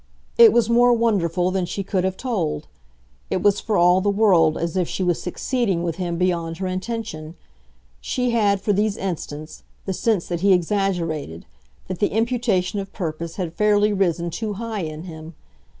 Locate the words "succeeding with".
5.21-5.97